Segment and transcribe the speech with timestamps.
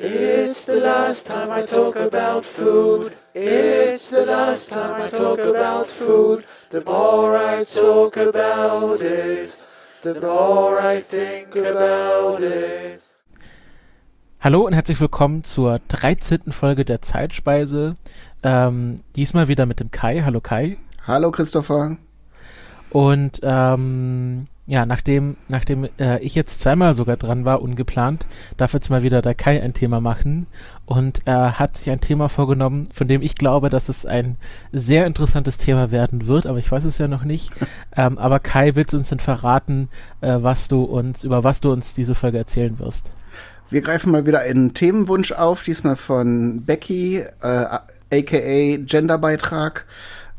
[0.00, 3.16] It's the last time I talk about food.
[3.34, 6.44] It's the last time I talk about food.
[6.70, 9.56] The more I talk about it,
[10.04, 13.02] the more I think about it.
[14.38, 16.52] Hallo und herzlich willkommen zur 13.
[16.52, 17.96] Folge der Zeitspeise.
[18.44, 20.22] Ähm, diesmal wieder mit dem Kai.
[20.24, 20.76] Hallo Kai.
[21.08, 21.96] Hallo Christopher.
[22.90, 28.26] Und ähm, ja, nachdem, nachdem äh, ich jetzt zweimal sogar dran war, ungeplant,
[28.58, 30.46] darf jetzt mal wieder der Kai ein Thema machen.
[30.84, 34.36] Und er hat sich ein Thema vorgenommen, von dem ich glaube, dass es ein
[34.70, 37.50] sehr interessantes Thema werden wird, aber ich weiß es ja noch nicht.
[37.96, 39.88] ähm, aber Kai, willst du uns denn verraten,
[40.20, 43.10] äh, was du uns, über was du uns diese Folge erzählen wirst?
[43.70, 47.78] Wir greifen mal wieder einen Themenwunsch auf, diesmal von Becky, äh,
[48.10, 49.86] aka Genderbeitrag.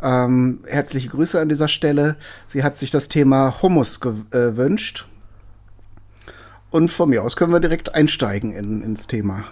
[0.02, 2.16] Ähm, herzliche Grüße an dieser Stelle.
[2.48, 5.06] Sie hat sich das Thema Hummus gewünscht.
[5.08, 6.36] Äh,
[6.72, 9.44] Und von mir aus können wir direkt einsteigen in, ins Thema.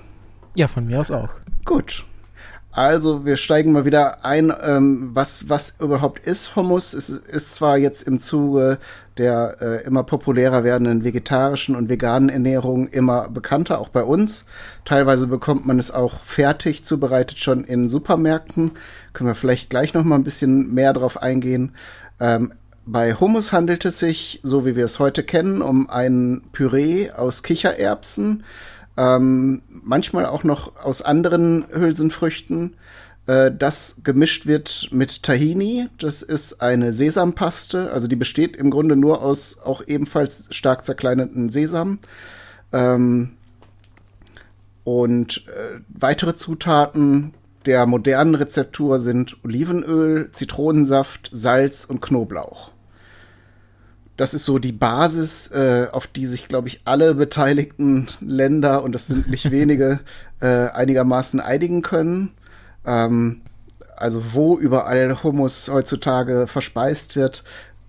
[0.55, 1.29] Ja, von mir aus auch.
[1.65, 2.05] Gut.
[2.77, 6.93] Also wir steigen mal wieder ein, ähm, was, was überhaupt ist Hummus.
[6.93, 8.77] Es ist zwar jetzt im Zuge
[9.17, 14.45] der äh, immer populärer werdenden vegetarischen und veganen Ernährung immer bekannter, auch bei uns.
[14.85, 18.73] Teilweise bekommt man es auch fertig zubereitet schon in Supermärkten.
[19.13, 21.73] Können wir vielleicht gleich noch mal ein bisschen mehr drauf eingehen.
[22.19, 22.53] Ähm,
[22.85, 27.41] bei Hummus handelt es sich, so wie wir es heute kennen, um ein Püree aus
[27.41, 28.43] Kichererbsen,
[28.97, 32.75] ähm, manchmal auch noch aus anderen Hülsenfrüchten,
[33.27, 35.87] äh, das gemischt wird mit Tahini.
[35.99, 41.49] Das ist eine Sesampaste, also die besteht im Grunde nur aus auch ebenfalls stark zerkleinerten
[41.49, 41.99] Sesam.
[42.73, 43.33] Ähm,
[44.83, 47.33] und äh, weitere Zutaten
[47.65, 52.71] der modernen Rezeptur sind Olivenöl, Zitronensaft, Salz und Knoblauch.
[54.17, 58.93] Das ist so die Basis, äh, auf die sich, glaube ich, alle beteiligten Länder, und
[58.93, 59.99] das sind nicht wenige,
[60.41, 62.31] äh, einigermaßen einigen können.
[62.85, 63.41] Ähm,
[63.95, 67.43] also wo überall Hummus heutzutage verspeist wird,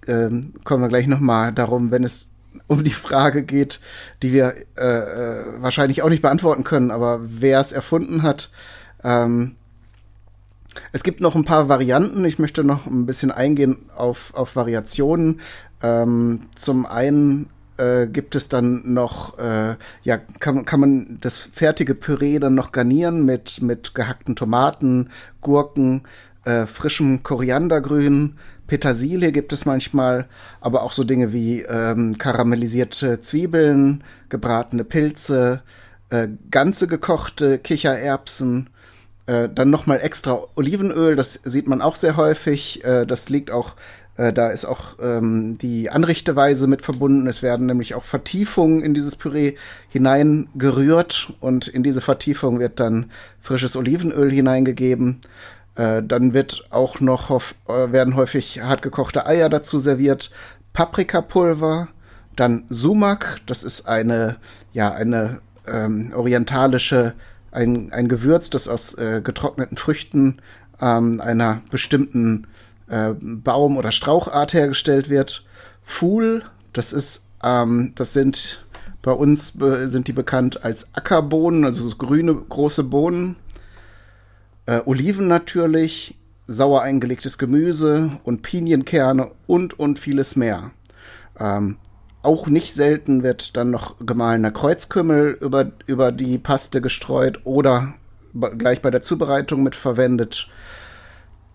[0.06, 2.30] ähm, kommen wir gleich noch mal darum, wenn es
[2.66, 3.80] um die Frage geht,
[4.22, 8.50] die wir äh, äh, wahrscheinlich auch nicht beantworten können, aber wer es erfunden hat.
[9.02, 9.56] Ähm,
[10.92, 12.24] es gibt noch ein paar Varianten.
[12.24, 15.40] Ich möchte noch ein bisschen eingehen auf, auf Variationen.
[15.82, 17.48] Ähm, zum einen
[17.78, 22.72] äh, gibt es dann noch, äh, ja, kann, kann man das fertige Püree dann noch
[22.72, 26.02] garnieren mit, mit gehackten Tomaten, Gurken,
[26.44, 28.36] äh, frischem Koriandergrün,
[28.68, 30.28] Petersilie gibt es manchmal,
[30.60, 35.62] aber auch so Dinge wie ähm, karamellisierte Zwiebeln, gebratene Pilze,
[36.10, 38.68] äh, ganze gekochte Kichererbsen,
[39.28, 42.82] äh, dann nochmal extra Olivenöl, das sieht man auch sehr häufig.
[42.84, 43.74] Äh, das liegt auch
[44.16, 47.26] äh, da ist auch ähm, die Anrichteweise mit verbunden.
[47.26, 49.54] Es werden nämlich auch Vertiefungen in dieses Püree
[49.88, 55.20] hineingerührt und in diese Vertiefung wird dann frisches Olivenöl hineingegeben.
[55.76, 60.30] Äh, dann wird auch noch äh, werden häufig hartgekochte Eier dazu serviert,
[60.72, 61.88] Paprikapulver,
[62.34, 64.36] dann Sumak, das ist eine
[64.72, 67.14] ja eine ähm, orientalische
[67.58, 70.38] ein, ein Gewürz, das aus äh, getrockneten Früchten
[70.80, 72.46] ähm, einer bestimmten
[72.88, 75.44] äh, Baum- oder Strauchart hergestellt wird.
[75.82, 78.64] Fuhl, das ist, ähm, das sind
[79.02, 83.36] bei uns sind die bekannt als Ackerbohnen, also so grüne große Bohnen.
[84.66, 90.72] Äh, Oliven natürlich, sauer eingelegtes Gemüse und Pinienkerne und und vieles mehr.
[91.38, 91.76] Ähm,
[92.28, 97.94] auch nicht selten wird dann noch gemahlener Kreuzkümmel über, über die Paste gestreut oder
[98.58, 100.50] gleich bei der Zubereitung mit verwendet.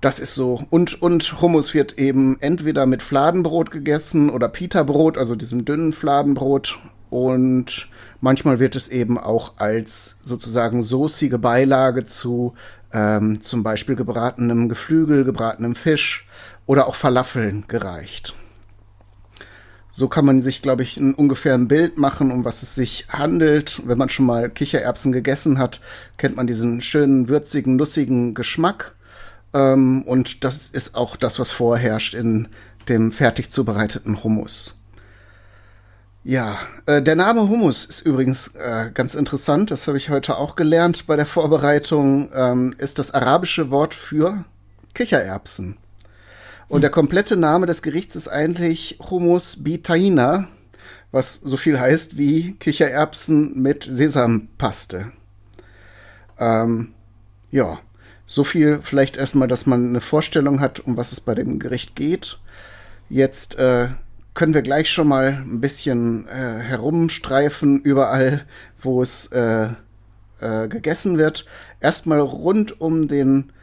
[0.01, 0.63] Das ist so.
[0.71, 6.79] Und, und Hummus wird eben entweder mit Fladenbrot gegessen oder Pita-Brot, also diesem dünnen Fladenbrot.
[7.11, 7.87] Und
[8.19, 12.55] manchmal wird es eben auch als sozusagen soßige Beilage zu
[12.91, 16.27] ähm, zum Beispiel gebratenem Geflügel, gebratenem Fisch
[16.65, 18.33] oder auch Falafeln gereicht.
[19.95, 23.05] So kann man sich, glaube ich, ein, ungefähr ein Bild machen, um was es sich
[23.09, 23.83] handelt.
[23.85, 25.81] Wenn man schon mal Kichererbsen gegessen hat,
[26.17, 28.95] kennt man diesen schönen, würzigen, nussigen Geschmack.
[29.53, 32.47] Ähm, und das ist auch das, was vorherrscht in
[32.89, 34.75] dem fertig zubereiteten Hummus.
[36.23, 36.57] Ja,
[36.87, 39.69] äh, der Name Hummus ist übrigens äh, ganz interessant.
[39.69, 42.31] Das habe ich heute auch gelernt bei der Vorbereitung.
[42.33, 44.43] Ähm, ist das arabische Wort für
[44.95, 45.77] Kichererbsen.
[46.73, 50.47] Und der komplette Name des Gerichts ist eigentlich Hummus Bitaina,
[51.11, 55.11] was so viel heißt wie Kichererbsen mit Sesampaste.
[56.39, 56.95] Ähm,
[57.51, 57.77] ja,
[58.25, 61.95] so viel vielleicht erstmal, dass man eine Vorstellung hat, um was es bei dem Gericht
[61.95, 62.39] geht.
[63.07, 63.89] Jetzt äh,
[64.33, 68.47] können wir gleich schon mal ein bisschen äh, herumstreifen überall,
[68.81, 69.67] wo es äh,
[70.41, 71.45] äh, gegessen wird.
[71.81, 73.53] Erstmal rund um den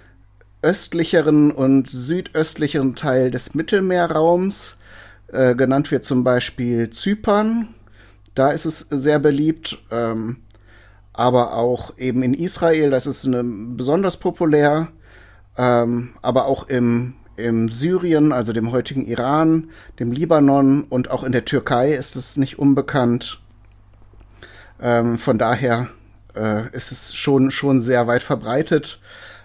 [0.63, 4.77] östlicheren und südöstlicheren Teil des Mittelmeerraums.
[5.33, 7.75] Äh, genannt wird zum Beispiel Zypern.
[8.35, 9.79] Da ist es sehr beliebt.
[9.91, 10.39] Ähm,
[11.13, 14.89] aber auch eben in Israel, das ist eine, besonders populär.
[15.57, 21.33] Ähm, aber auch im, im Syrien, also dem heutigen Iran, dem Libanon und auch in
[21.33, 23.41] der Türkei ist es nicht unbekannt.
[24.81, 25.89] Ähm, von daher
[26.35, 29.01] äh, ist es schon, schon sehr weit verbreitet.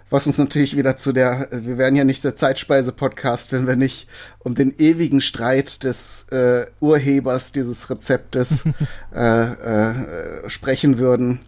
[0.10, 4.08] Was uns natürlich wieder zu der, wir wären ja nicht der Zeitspeise-Podcast, wenn wir nicht
[4.40, 8.64] um den ewigen Streit des äh, Urhebers dieses Rezeptes
[9.16, 11.42] äh, äh, sprechen würden.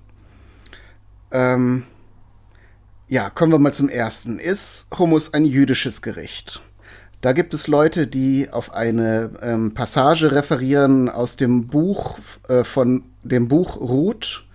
[1.31, 1.83] Ähm,
[3.07, 4.39] ja, kommen wir mal zum ersten.
[4.39, 6.61] Ist Hummus ein jüdisches Gericht?
[7.21, 13.03] Da gibt es Leute, die auf eine ähm, Passage referieren aus dem Buch äh, von
[13.23, 14.47] dem Buch Ruth.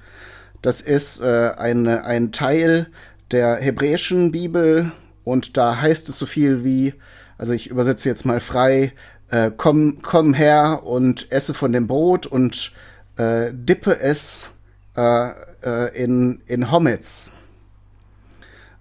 [0.60, 2.88] Das ist äh, eine, ein Teil
[3.32, 4.92] der hebräischen Bibel
[5.24, 6.94] und da heißt es so viel wie,
[7.38, 8.92] also ich übersetze jetzt mal frei,
[9.30, 12.72] äh, komm, komm her und esse von dem Brot und
[13.16, 14.52] äh, dippe es
[14.96, 15.30] äh,
[15.64, 17.30] äh, in, in Hometz.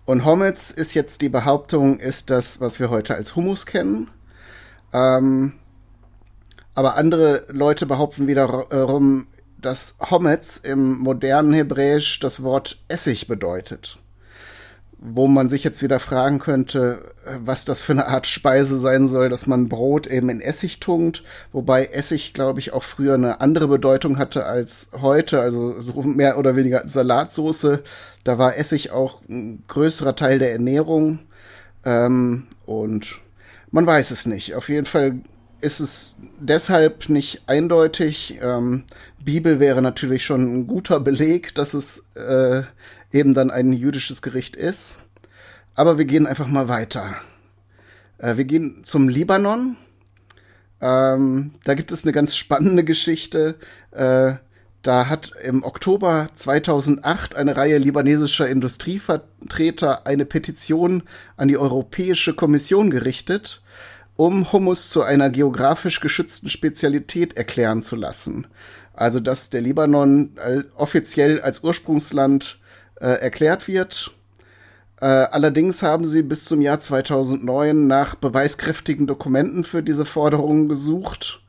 [0.06, 4.10] Und Hometz ist jetzt die Behauptung, ist das, was wir heute als Hummus kennen.
[4.92, 5.54] Ähm,
[6.74, 9.28] aber andere Leute behaupten wiederum,
[9.58, 14.01] dass Hometz im modernen Hebräisch das Wort Essig bedeutet
[15.04, 17.00] wo man sich jetzt wieder fragen könnte,
[17.44, 21.24] was das für eine Art Speise sein soll, dass man Brot eben in Essig tunkt,
[21.52, 26.38] wobei Essig, glaube ich, auch früher eine andere Bedeutung hatte als heute, also so mehr
[26.38, 27.82] oder weniger Salatsoße.
[28.24, 31.20] Da war Essig auch ein größerer Teil der Ernährung
[31.84, 33.22] ähm, und
[33.72, 34.54] man weiß es nicht.
[34.54, 35.22] Auf jeden Fall
[35.62, 38.40] ist es deshalb nicht eindeutig.
[38.42, 38.84] Ähm,
[39.24, 42.64] Bibel wäre natürlich schon ein guter Beleg, dass es äh,
[43.12, 45.00] eben dann ein jüdisches Gericht ist.
[45.76, 47.16] Aber wir gehen einfach mal weiter.
[48.18, 49.78] Äh, wir gehen zum Libanon.
[50.82, 53.56] Ähm, da gibt es eine ganz spannende Geschichte.
[53.92, 54.34] Äh,
[54.84, 61.04] da hat im Oktober 2008 eine Reihe libanesischer Industrievertreter eine Petition
[61.38, 63.62] an die Europäische Kommission gerichtet,
[64.16, 68.48] um Hummus zu einer geografisch geschützten Spezialität erklären zu lassen.
[68.94, 70.36] Also dass der Libanon
[70.76, 72.60] offiziell als Ursprungsland
[73.02, 74.12] äh, erklärt wird.
[75.02, 81.42] Äh, allerdings haben sie bis zum Jahr 2009 nach beweiskräftigen Dokumenten für diese Forderungen gesucht.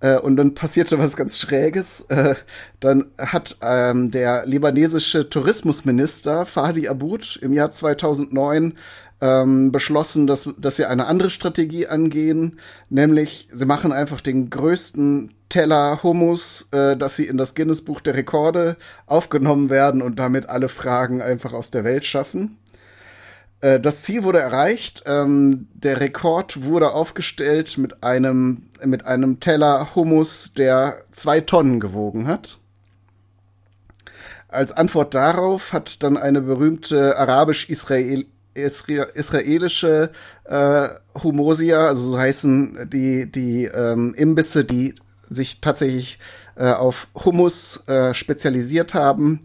[0.00, 2.02] Äh, und dann passierte was ganz Schräges.
[2.08, 2.34] Äh,
[2.80, 8.74] dann hat ähm, der libanesische Tourismusminister Fadi Aboud im Jahr 2009
[9.20, 12.58] ähm, beschlossen, dass, dass sie eine andere Strategie angehen,
[12.88, 18.00] nämlich sie machen einfach den größten Teller Hummus, äh, dass sie in das Guinness Buch
[18.00, 22.58] der Rekorde aufgenommen werden und damit alle Fragen einfach aus der Welt schaffen.
[23.60, 25.04] Äh, das Ziel wurde erreicht.
[25.06, 32.26] Ähm, der Rekord wurde aufgestellt mit einem, mit einem Teller Hummus, der zwei Tonnen gewogen
[32.26, 32.58] hat.
[34.48, 40.10] Als Antwort darauf hat dann eine berühmte arabisch-israel israelische
[40.44, 40.88] äh,
[41.22, 44.94] Humosia, also so heißen die, die ähm, Imbisse, die
[45.30, 46.18] sich tatsächlich
[46.56, 49.40] äh, auf Hummus äh, spezialisiert haben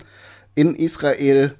[0.55, 1.55] in Israel,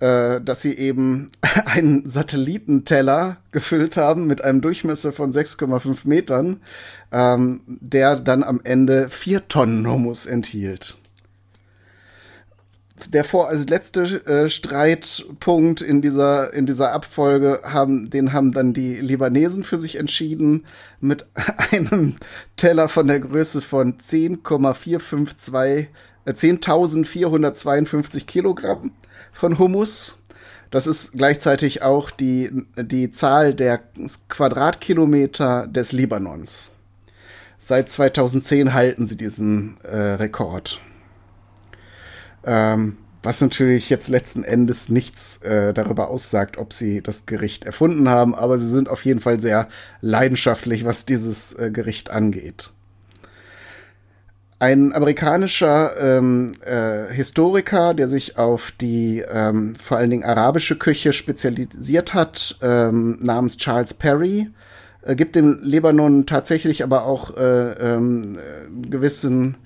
[0.00, 1.30] äh, dass sie eben
[1.66, 6.60] einen Satellitenteller gefüllt haben mit einem Durchmesser von 6,5 Metern,
[7.12, 10.96] ähm, der dann am Ende vier Tonnen Hummus enthielt
[13.08, 18.72] der vor als letzte äh, Streitpunkt in dieser in dieser Abfolge haben den haben dann
[18.72, 20.66] die Libanesen für sich entschieden
[21.00, 21.26] mit
[21.72, 22.16] einem
[22.56, 25.88] Teller von der Größe von 10,452
[26.24, 28.92] äh, 10.452 Kilogramm
[29.32, 30.18] von Hummus.
[30.70, 33.80] Das ist gleichzeitig auch die die Zahl der
[34.28, 36.70] Quadratkilometer des Libanons.
[37.58, 40.80] Seit 2010 halten sie diesen äh, Rekord.
[42.46, 48.08] Ähm, was natürlich jetzt letzten Endes nichts äh, darüber aussagt, ob sie das Gericht erfunden
[48.08, 49.68] haben, aber sie sind auf jeden Fall sehr
[50.00, 52.70] leidenschaftlich, was dieses äh, Gericht angeht.
[54.60, 61.12] Ein amerikanischer ähm, äh, Historiker, der sich auf die ähm, vor allen Dingen arabische Küche
[61.12, 64.50] spezialisiert hat, ähm, namens Charles Perry,
[65.02, 69.56] äh, gibt dem Libanon tatsächlich aber auch äh, ähm, äh, gewissen,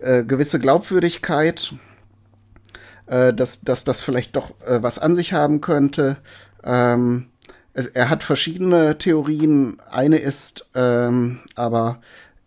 [0.00, 1.74] äh, gewisse Glaubwürdigkeit
[3.08, 6.16] äh, dass, dass das vielleicht doch äh, was an sich haben könnte.
[6.64, 7.26] Ähm,
[7.72, 9.80] es, er hat verschiedene Theorien.
[9.90, 12.00] Eine ist ähm, aber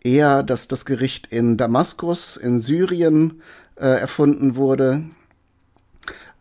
[0.04, 3.42] eher, dass das Gericht in Damaskus, in Syrien,
[3.76, 5.04] äh, erfunden wurde.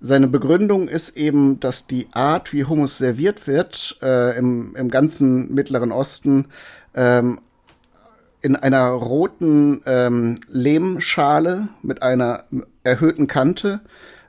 [0.00, 5.52] seine Begründung ist eben, dass die Art, wie Hummus serviert wird, äh, im, im ganzen
[5.54, 6.46] Mittleren Osten
[6.94, 7.40] ähm,
[8.42, 12.44] in einer roten ähm, Lehmschale mit einer
[12.84, 13.80] erhöhten Kante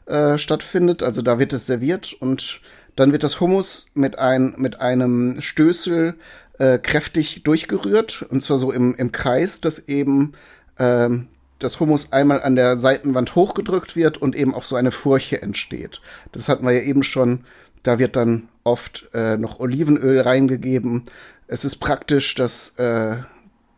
[0.05, 1.03] äh, stattfindet.
[1.03, 2.61] Also da wird es serviert und
[2.95, 6.15] dann wird das Hummus mit, ein, mit einem Stößel
[6.59, 10.33] äh, kräftig durchgerührt und zwar so im, im Kreis, dass eben
[10.77, 11.27] ähm,
[11.59, 16.01] das Hummus einmal an der Seitenwand hochgedrückt wird und eben auch so eine Furche entsteht.
[16.31, 17.45] Das hatten wir ja eben schon.
[17.83, 21.03] Da wird dann oft äh, noch Olivenöl reingegeben.
[21.47, 23.17] Es ist praktisch, dass, äh,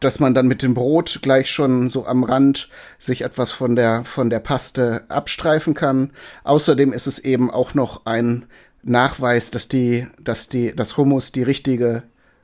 [0.04, 2.70] dass man dann mit dem Brot gleich schon so am Rand
[3.00, 6.12] sich etwas von der, von der Paste abstreifen kann.
[6.44, 8.46] Außerdem ist es eben auch noch ein
[8.84, 12.04] Nachweis, dass die, dass die, das Hummus die richtige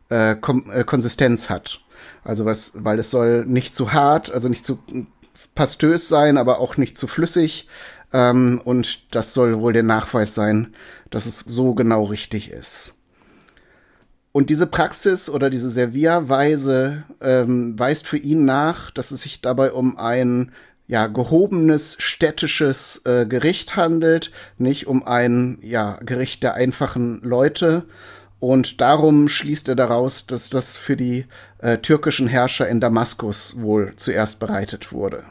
[0.09, 1.81] äh, Kom äh, Konsistenz hat.
[2.23, 4.79] Also was, weil es soll nicht zu hart, also nicht zu
[5.55, 7.67] pastös sein, aber auch nicht zu flüssig.
[8.13, 10.75] Ähm, und das soll wohl der Nachweis sein,
[11.09, 12.95] dass es so genau richtig ist.
[14.31, 19.71] Und diese Praxis oder diese Servierweise ähm, weist für ihn nach, dass es sich dabei
[19.71, 20.51] um ein
[20.87, 27.85] ja, gehobenes städtisches äh, Gericht handelt, nicht um ein ja, Gericht der einfachen Leute.
[28.39, 31.25] Und darum schließt er daraus, dass das für die
[31.59, 35.25] äh, türkischen Herrscher in Damaskus wohl zuerst bereitet wurde.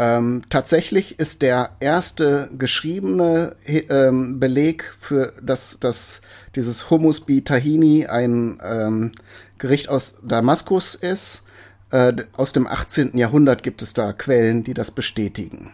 [0.00, 6.20] Ähm, tatsächlich ist der erste geschriebene ähm, Beleg für das, das
[6.54, 9.12] dieses Hummus bi Tahini ein ähm,
[9.58, 11.42] Gericht aus Damaskus ist.
[11.90, 13.18] Äh, aus dem 18.
[13.18, 15.72] Jahrhundert gibt es da Quellen, die das bestätigen.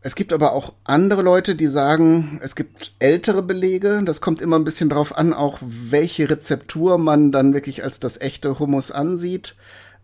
[0.00, 4.00] Es gibt aber auch andere Leute, die sagen, es gibt ältere Belege.
[4.06, 8.18] Das kommt immer ein bisschen drauf an, auch welche Rezeptur man dann wirklich als das
[8.18, 9.56] echte Hummus ansieht.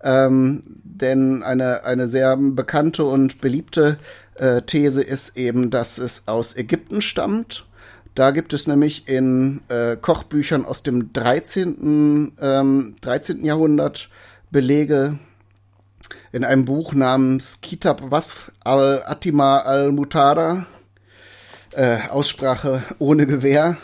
[0.02, 3.98] Ähm, denn eine, eine sehr bekannte und beliebte
[4.34, 7.66] äh, These ist eben, dass es aus Ägypten stammt.
[8.14, 12.32] Da gibt es nämlich in äh, Kochbüchern aus dem 13.
[12.40, 13.44] Ähm, 13.
[13.44, 14.08] Jahrhundert
[14.50, 15.18] Belege
[16.32, 20.66] in einem Buch namens Kitab Wasf al-Atima al-Mutada,
[21.72, 23.76] äh, Aussprache ohne Gewehr,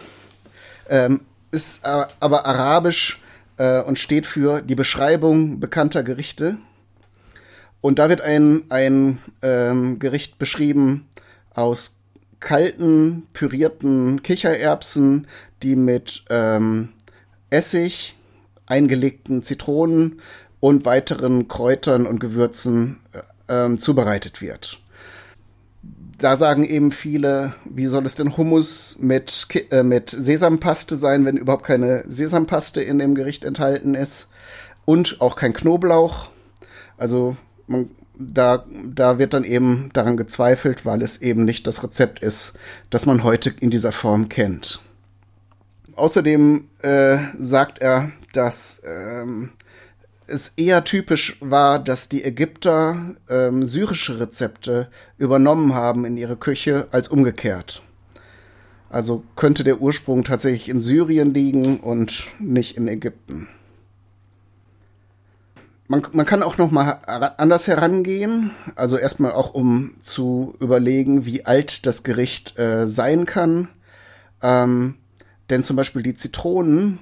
[0.89, 3.22] ähm, ist aber arabisch
[3.57, 6.59] äh, und steht für die Beschreibung bekannter Gerichte.
[7.81, 11.09] Und da wird ein, ein ähm, Gericht beschrieben
[11.51, 11.97] aus
[12.41, 15.27] kalten, pürierten Kichererbsen,
[15.63, 16.91] die mit ähm,
[17.51, 18.17] Essig,
[18.67, 20.21] eingelegten Zitronen
[20.61, 24.82] und weiteren Kräutern und Gewürzen äh, ähm, zubereitet wird
[26.23, 31.37] da sagen eben viele, wie soll es denn Hummus mit, äh, mit Sesampaste sein, wenn
[31.37, 34.29] überhaupt keine Sesampaste in dem Gericht enthalten ist
[34.85, 36.31] und auch kein Knoblauch.
[36.97, 37.37] Also
[37.67, 38.65] man, da,
[38.95, 42.53] da wird dann eben daran gezweifelt, weil es eben nicht das Rezept ist,
[42.91, 44.81] das man heute in dieser Form kennt.
[45.97, 49.51] Außerdem äh, sagt er, dass ähm,
[50.33, 56.89] es eher typisch war, dass die Ägypter ähm, syrische Rezepte übernommen haben in ihre Küche
[56.91, 57.83] als umgekehrt.
[58.89, 63.49] Also könnte der Ursprung tatsächlich in Syrien liegen und nicht in Ägypten.
[65.89, 67.01] Man, man kann auch noch mal
[67.37, 73.69] anders herangehen, also erstmal auch um zu überlegen, wie alt das Gericht äh, sein kann.
[74.43, 74.97] Ähm,
[75.51, 76.99] denn zum Beispiel die Zitronen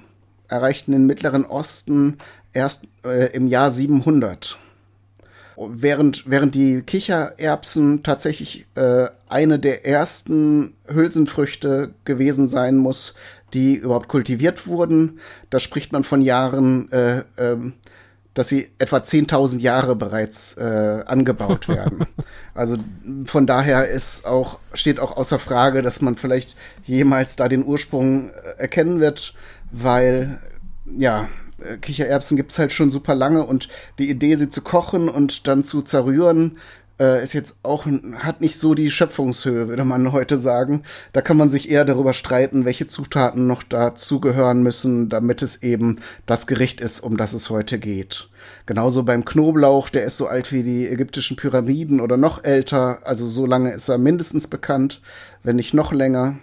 [0.51, 2.17] erreichten den Mittleren Osten
[2.53, 4.57] erst äh, im Jahr 700.
[5.57, 13.13] Während, während die Kichererbsen tatsächlich äh, eine der ersten Hülsenfrüchte gewesen sein muss,
[13.53, 17.57] die überhaupt kultiviert wurden, da spricht man von Jahren, äh, äh,
[18.33, 22.07] dass sie etwa 10.000 Jahre bereits äh, angebaut werden.
[22.55, 22.77] also
[23.25, 26.55] von daher ist auch, steht auch außer Frage, dass man vielleicht
[26.85, 29.33] jemals da den Ursprung äh, erkennen wird,
[29.71, 30.39] weil
[30.97, 35.47] ja, äh, Kichererbsen gibt's halt schon super lange und die Idee, sie zu kochen und
[35.47, 36.57] dann zu zerrühren,
[36.99, 37.87] äh, ist jetzt auch,
[38.19, 40.83] hat nicht so die Schöpfungshöhe, würde man heute sagen.
[41.13, 45.99] Da kann man sich eher darüber streiten, welche Zutaten noch dazugehören müssen, damit es eben
[46.25, 48.29] das Gericht ist, um das es heute geht.
[48.67, 53.25] Genauso beim Knoblauch, der ist so alt wie die ägyptischen Pyramiden oder noch älter, also
[53.25, 55.01] so lange ist er mindestens bekannt,
[55.43, 56.37] wenn nicht noch länger.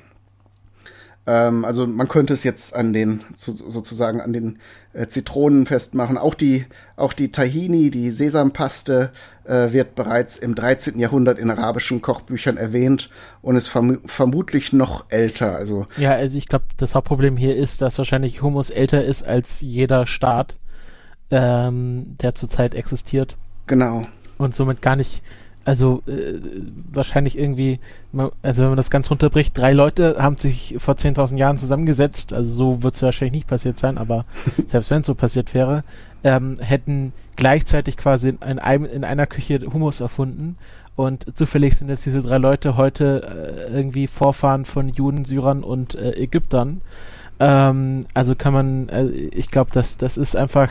[1.28, 4.58] Ähm, also man könnte es jetzt an den, sozusagen an den
[4.94, 6.16] äh, Zitronen festmachen.
[6.16, 6.64] Auch die,
[6.96, 9.12] auch die Tahini, die Sesampaste,
[9.44, 10.98] äh, wird bereits im 13.
[10.98, 13.10] Jahrhundert in arabischen Kochbüchern erwähnt
[13.42, 15.54] und ist verm vermutlich noch älter.
[15.54, 19.60] Also ja, also ich glaube, das Hauptproblem hier ist, dass wahrscheinlich Hummus älter ist als
[19.60, 20.56] jeder Staat,
[21.30, 23.36] ähm, der zurzeit existiert.
[23.66, 24.00] Genau.
[24.38, 25.22] Und somit gar nicht
[25.68, 26.40] also äh,
[26.90, 27.78] wahrscheinlich irgendwie,
[28.40, 32.50] also wenn man das ganz runterbricht, drei Leute haben sich vor 10.000 Jahren zusammengesetzt, also
[32.50, 34.24] so wird es wahrscheinlich nicht passiert sein, aber
[34.66, 35.82] selbst wenn es so passiert wäre,
[36.24, 40.56] ähm, hätten gleichzeitig quasi in, einem, in einer Küche Hummus erfunden
[40.96, 45.94] und zufällig sind jetzt diese drei Leute heute äh, irgendwie Vorfahren von Juden, Syrern und
[45.96, 46.80] äh, Ägyptern.
[47.40, 50.70] Ähm, also kann man, äh, ich glaube, das, das ist einfach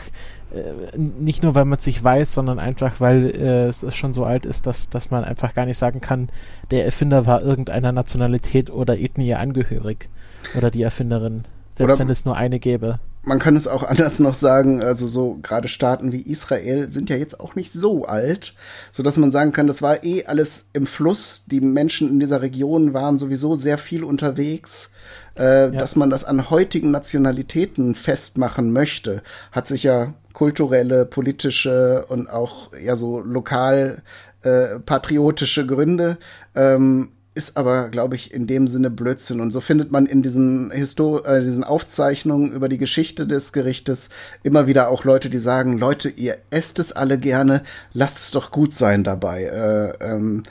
[0.96, 4.46] nicht nur, weil man es sich weiß, sondern einfach, weil äh, es schon so alt
[4.46, 6.30] ist, dass, dass man einfach gar nicht sagen kann,
[6.70, 10.08] der Erfinder war irgendeiner Nationalität oder Ethnie angehörig.
[10.56, 11.44] Oder die Erfinderin.
[11.74, 12.98] Selbst oder wenn es nur eine gäbe.
[13.28, 17.16] Man kann es auch anders noch sagen, also so gerade Staaten wie Israel sind ja
[17.16, 18.54] jetzt auch nicht so alt,
[18.90, 21.44] so dass man sagen kann, das war eh alles im Fluss.
[21.46, 24.90] Die Menschen in dieser Region waren sowieso sehr viel unterwegs
[25.38, 25.68] äh, ja.
[25.68, 32.72] dass man das an heutigen Nationalitäten festmachen möchte, hat sich ja kulturelle, politische und auch
[32.82, 34.02] ja so lokal
[34.42, 36.18] äh, patriotische Gründe.
[36.54, 39.40] Ähm, ist aber, glaube ich, in dem Sinne Blödsinn.
[39.40, 44.08] Und so findet man in diesen, Histor äh, diesen Aufzeichnungen über die Geschichte des Gerichtes
[44.42, 48.50] immer wieder auch Leute, die sagen, Leute, ihr esst es alle gerne, lasst es doch
[48.50, 49.44] gut sein dabei.
[49.44, 50.42] Äh, ähm,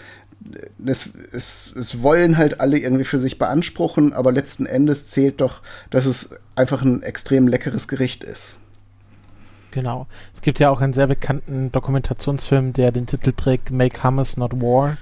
[0.85, 5.61] es, es, es wollen halt alle irgendwie für sich beanspruchen, aber letzten Endes zählt doch,
[5.89, 8.59] dass es einfach ein extrem leckeres Gericht ist.
[9.71, 10.07] Genau.
[10.33, 14.61] Es gibt ja auch einen sehr bekannten Dokumentationsfilm, der den Titel trägt Make Hummus Not
[14.61, 14.97] War,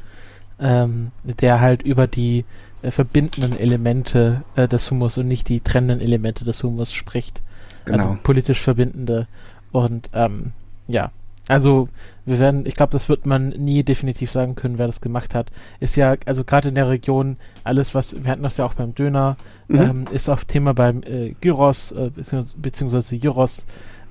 [0.60, 2.46] ähm, der halt über die
[2.82, 7.42] äh, verbindenden Elemente äh, des Hummus und nicht die trennenden Elemente des Hummus spricht.
[7.86, 8.10] Also genau.
[8.12, 9.28] Also politisch verbindende.
[9.72, 10.54] Und ähm,
[10.88, 11.12] ja,
[11.48, 11.90] also
[12.26, 15.52] wir werden, ich glaube, das wird man nie definitiv sagen können, wer das gemacht hat.
[15.80, 18.96] Ist ja, also gerade in der Region, alles was, wir hatten das ja auch beim
[18.96, 19.80] Döner, mhm.
[19.80, 22.10] ähm, ist auch Thema beim äh, Gyros, äh,
[22.58, 23.68] beziehungsweise Gyros,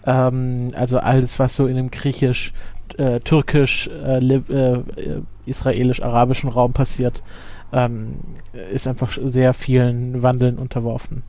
[0.07, 2.53] ähm, also alles, was so in dem griechisch,
[2.99, 4.83] äh, türkisch, äh, äh,
[5.47, 7.23] israelisch-arabischen Raum passiert,
[7.73, 8.17] ähm,
[8.73, 11.23] ist einfach sehr vielen Wandeln unterworfen.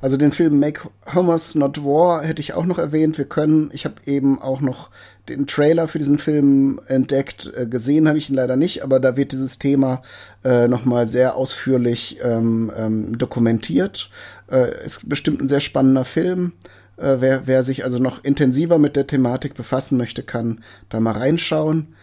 [0.00, 3.18] Also den Film Make Homers Not War hätte ich auch noch erwähnt.
[3.18, 4.90] Wir können, ich habe eben auch noch
[5.28, 7.52] den Trailer für diesen Film entdeckt.
[7.56, 10.02] Äh, gesehen habe ich ihn leider nicht, aber da wird dieses Thema
[10.44, 14.10] äh, nochmal sehr ausführlich ähm, ähm, dokumentiert.
[14.50, 16.52] Äh, ist bestimmt ein sehr spannender Film.
[16.98, 21.12] Äh, wer, wer sich also noch intensiver mit der Thematik befassen möchte, kann da mal
[21.12, 21.94] reinschauen.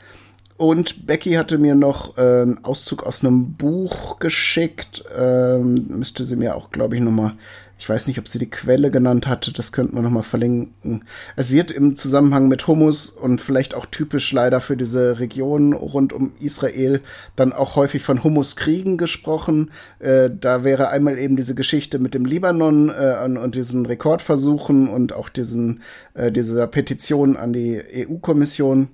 [0.58, 5.04] Und Becky hatte mir noch äh, einen Auszug aus einem Buch geschickt.
[5.18, 7.34] Ähm, müsste sie mir auch, glaube ich, nochmal
[7.78, 11.04] ich weiß nicht, ob sie die Quelle genannt hatte, das könnten wir nochmal verlinken.
[11.36, 16.14] Es wird im Zusammenhang mit Hummus und vielleicht auch typisch leider für diese Region rund
[16.14, 17.02] um Israel
[17.36, 19.72] dann auch häufig von Humuskriegen gesprochen.
[20.00, 25.14] Äh, da wäre einmal eben diese Geschichte mit dem Libanon äh, und diesen Rekordversuchen und
[25.14, 25.82] auch diesen,
[26.14, 28.90] äh, dieser Petition an die EU-Kommission.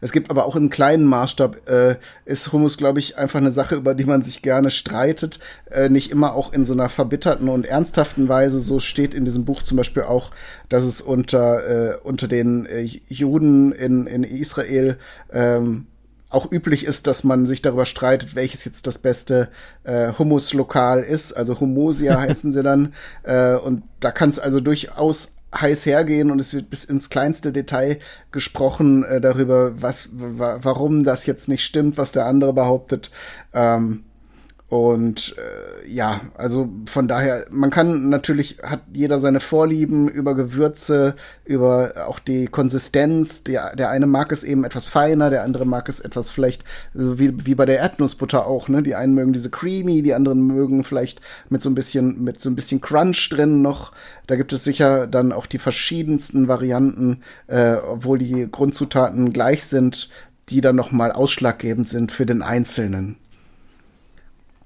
[0.00, 3.74] Es gibt aber auch im kleinen Maßstab, äh, ist Hummus, glaube ich, einfach eine Sache,
[3.74, 5.40] über die man sich gerne streitet.
[5.70, 8.60] Äh, nicht immer auch in so einer verbitterten und ernsthaften Weise.
[8.60, 10.30] So steht in diesem Buch zum Beispiel auch,
[10.68, 14.98] dass es unter, äh, unter den äh, Juden in, in Israel
[15.32, 15.86] ähm,
[16.34, 19.48] auch üblich ist, dass man sich darüber streitet, welches jetzt das beste
[19.84, 21.32] äh, Hummuslokal ist.
[21.32, 22.92] Also Humosia heißen sie dann.
[23.22, 27.52] Äh, und da kann es also durchaus heiß hergehen und es wird bis ins kleinste
[27.52, 27.98] Detail
[28.32, 33.10] gesprochen äh, darüber, was, warum das jetzt nicht stimmt, was der andere behauptet.
[33.52, 34.04] Ähm,
[34.70, 41.14] und äh, ja, also von daher, man kann natürlich, hat jeder seine Vorlieben über Gewürze,
[41.44, 43.44] über auch die Konsistenz.
[43.44, 47.18] Der, der eine mag es eben etwas feiner, der andere mag es etwas vielleicht, so
[47.18, 48.82] wie, wie bei der Erdnussbutter auch, ne?
[48.82, 52.48] Die einen mögen diese creamy, die anderen mögen vielleicht mit so ein bisschen, mit so
[52.48, 53.92] ein bisschen Crunch drin noch.
[54.26, 60.08] Da gibt es sicher dann auch die verschiedensten Varianten, äh, obwohl die Grundzutaten gleich sind,
[60.48, 63.18] die dann nochmal ausschlaggebend sind für den Einzelnen.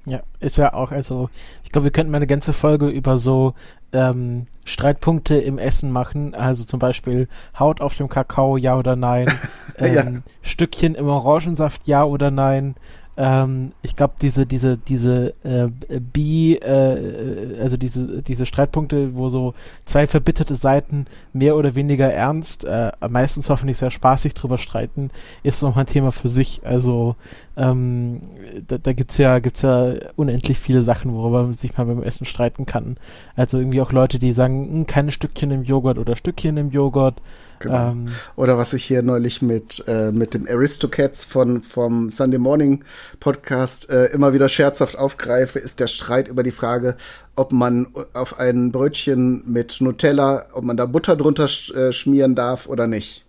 [0.08, 1.28] Ja, ist ja auch, also
[1.64, 3.54] ich glaube, wir könnten mal eine ganze Folge über so
[3.92, 6.34] ähm, Streitpunkte im Essen machen.
[6.34, 9.26] Also zum Beispiel Haut auf dem Kakao, ja oder nein.
[9.80, 10.04] Ähm, ja.
[10.42, 12.74] Stückchen im Orangensaft, ja oder nein.
[13.20, 19.54] Ähm, ich glaube, diese, diese, diese äh, Bi, äh, also diese, diese Streitpunkte, wo so
[19.84, 25.10] zwei verbitterte Seiten mehr oder weniger ernst, äh, meistens hoffentlich sehr spaßig drüber streiten,
[25.42, 26.60] ist nochmal ein Thema für sich.
[26.64, 27.16] Also
[27.56, 28.20] ähm,
[28.68, 32.24] da, da gibt's ja, gibt's ja unendlich viele Sachen, worüber man sich mal beim Essen
[32.24, 32.98] streiten kann.
[33.34, 37.20] Also irgendwie auch Leute, die sagen, hm, keine Stückchen im Joghurt oder Stückchen im Joghurt.
[37.60, 37.90] Genau.
[37.90, 42.84] Ähm, Oder was ich hier neulich mit, äh, mit dem Aristocats von, vom Sunday Morning
[43.20, 46.96] Podcast äh, immer wieder scherzhaft aufgreife, ist der Streit über die Frage,
[47.36, 52.34] ob man auf ein Brötchen mit Nutella, ob man da Butter drunter sch äh, schmieren
[52.34, 53.24] darf oder nicht.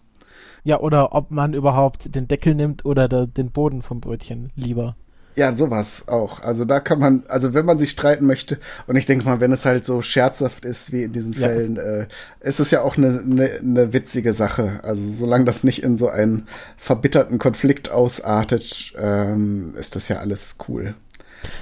[0.64, 4.96] Ja, oder ob man überhaupt den Deckel nimmt oder der, den Boden vom Brötchen lieber.
[5.40, 6.42] Ja, sowas auch.
[6.42, 9.54] Also da kann man, also wenn man sich streiten möchte, und ich denke mal, wenn
[9.54, 11.48] es halt so scherzhaft ist wie in diesen ja.
[11.48, 12.08] Fällen, äh,
[12.42, 14.82] ist es ja auch eine, eine, eine witzige Sache.
[14.84, 20.58] Also solange das nicht in so einen verbitterten Konflikt ausartet, ähm, ist das ja alles
[20.68, 20.96] cool.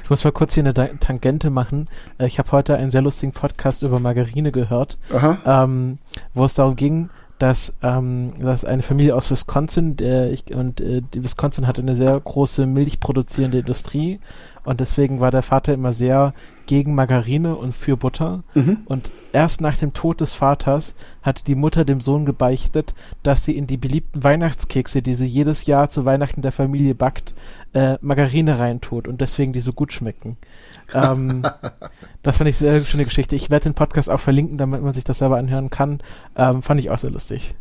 [0.03, 1.87] Ich muss mal kurz hier eine Tangente machen.
[2.17, 4.97] Äh, ich habe heute einen sehr lustigen Podcast über Margarine gehört,
[5.45, 5.99] ähm,
[6.33, 11.01] wo es darum ging, dass, ähm, dass eine Familie aus Wisconsin, der ich, und äh,
[11.13, 14.19] die Wisconsin hat eine sehr große milchproduzierende Industrie
[14.67, 16.33] und deswegen war der Vater immer sehr
[16.65, 18.43] gegen Margarine und für Butter.
[18.53, 18.79] Mhm.
[18.83, 23.57] Und erst nach dem Tod des Vaters hat die Mutter dem Sohn gebeichtet, dass sie
[23.57, 27.33] in die beliebten Weihnachtskekse, die sie jedes Jahr zu Weihnachten der Familie backt,
[27.71, 30.35] äh, Margarine reintut und deswegen die so gut schmecken.
[30.93, 31.43] ähm,
[32.21, 33.37] das fand ich sehr schöne Geschichte.
[33.37, 36.01] Ich werde den Podcast auch verlinken, damit man sich das selber anhören kann.
[36.35, 37.55] Ähm, fand ich auch sehr lustig.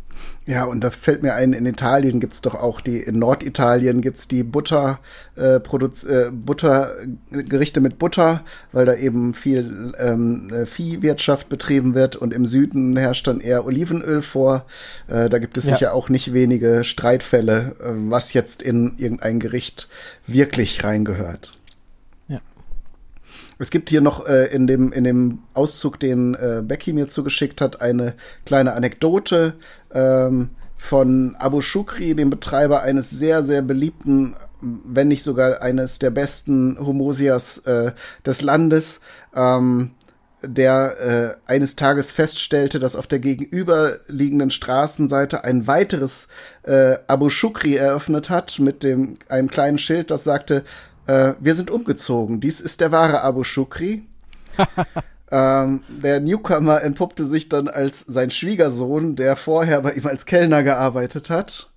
[0.47, 4.29] Ja, und da fällt mir ein, in Italien gibt's doch auch die, in Norditalien gibt's
[4.29, 5.01] die Butter,
[5.35, 12.15] äh, Produz äh, Buttergerichte mit Butter, weil da eben viel ähm, äh, Viehwirtschaft betrieben wird
[12.15, 14.67] und im Süden herrscht dann eher Olivenöl vor.
[15.09, 15.75] Äh, da gibt es ja.
[15.75, 19.89] sicher auch nicht wenige Streitfälle, äh, was jetzt in irgendein Gericht
[20.29, 21.57] wirklich reingehört.
[23.59, 27.61] Es gibt hier noch äh, in, dem, in dem Auszug, den äh, Becky mir zugeschickt
[27.61, 29.55] hat, eine kleine Anekdote
[29.97, 36.11] ähm, von Abu Shukri, dem Betreiber eines sehr, sehr beliebten, wenn nicht sogar eines der
[36.11, 37.93] besten Homosias äh,
[38.25, 39.01] des Landes.
[39.35, 39.93] Ähm,
[40.43, 46.29] der äh, eines Tages feststellte, dass auf der gegenüberliegenden Straßenseite ein weiteres
[46.63, 50.63] äh, Abu Shukri eröffnet hat mit dem einem kleinen Schild, das sagte
[51.07, 52.41] äh, wir sind umgezogen.
[52.41, 54.07] Dies ist der wahre Abu Shukri.
[55.31, 60.63] ähm, der Newcomer entpuppte sich dann als sein Schwiegersohn, der vorher bei ihm als Kellner
[60.63, 61.71] gearbeitet hat.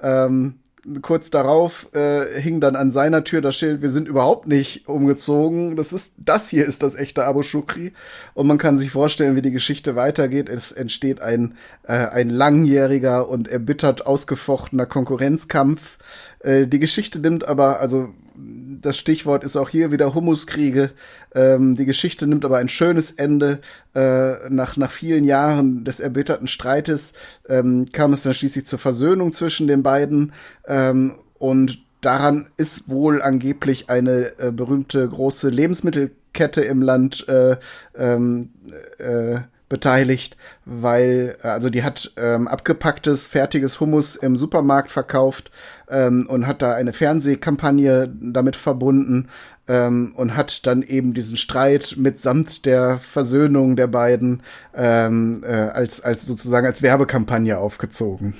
[0.00, 0.60] Ähm,
[1.00, 5.76] kurz darauf äh, hing dann an seiner Tür das Schild, wir sind überhaupt nicht umgezogen.
[5.76, 7.92] Das ist, das hier ist das echte Abu Shukri.
[8.34, 10.48] Und man kann sich vorstellen, wie die Geschichte weitergeht.
[10.48, 15.98] Es entsteht ein, äh, ein langjähriger und erbittert ausgefochtener Konkurrenzkampf.
[16.40, 20.90] Äh, die Geschichte nimmt aber, also das Stichwort ist auch hier wieder Humuskriege.
[21.34, 23.60] Ähm, die Geschichte nimmt aber ein schönes Ende.
[23.94, 27.12] Äh, nach, nach vielen Jahren des erbitterten Streites
[27.48, 30.32] ähm, kam es dann schließlich zur Versöhnung zwischen den beiden.
[30.66, 37.56] Ähm, und daran ist wohl angeblich eine äh, berühmte große Lebensmittelkette im Land äh,
[37.96, 38.50] ähm,
[38.98, 39.40] äh,
[39.72, 45.50] beteiligt, weil, also die hat ähm, abgepacktes, fertiges Hummus im Supermarkt verkauft
[45.88, 49.30] ähm, und hat da eine Fernsehkampagne damit verbunden
[49.68, 54.42] ähm, und hat dann eben diesen Streit mitsamt der Versöhnung der beiden
[54.74, 58.34] ähm, äh, als, als sozusagen als Werbekampagne aufgezogen.